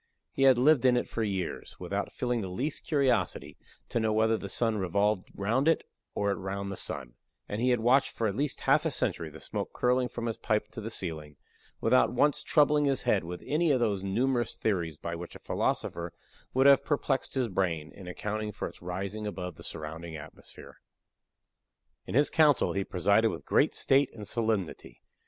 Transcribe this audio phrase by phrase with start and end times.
[0.31, 3.55] He had lived in it for years, without feeling the least curiosity
[3.89, 5.83] to know whether the sun revolved round it,
[6.15, 7.13] or it round the sun;
[7.47, 10.37] and he had watched for at least half a century the smoke curling from his
[10.37, 11.35] pipe to the ceiling,
[11.81, 16.13] without once troubling his head with any of those numerous theories by which a philosopher
[16.51, 20.77] would have perplexed his brain, in accounting for its rising above the surrounding atmosphere.
[22.07, 25.03] In his council he presided with great state and solemnity.